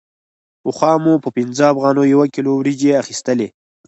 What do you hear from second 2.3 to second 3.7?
کیلو وریجې اخیستلې